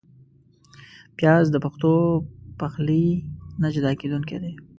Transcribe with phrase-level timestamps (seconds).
[1.17, 1.91] پیاز د پښتو
[2.59, 3.05] پخلي
[3.61, 4.53] نه جدا کېدونکی دی